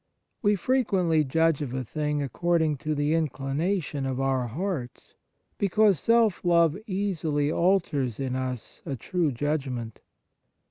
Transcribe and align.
We 0.41 0.55
frequently 0.55 1.23
judge 1.23 1.61
of 1.61 1.75
a 1.75 1.83
thing 1.83 2.23
according 2.23 2.77
to 2.77 2.95
the 2.95 3.13
inclination 3.13 4.07
of 4.07 4.19
our 4.19 4.47
hearts, 4.47 5.13
because 5.59 5.99
self 5.99 6.43
love 6.43 6.75
easily 6.87 7.51
alters 7.51 8.19
in 8.19 8.35
us 8.35 8.81
a 8.83 8.95
true 8.95 9.31
judgment." 9.31 9.99